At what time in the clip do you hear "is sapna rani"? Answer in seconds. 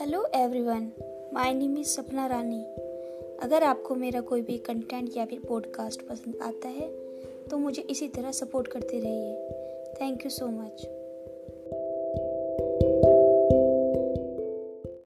1.78-2.62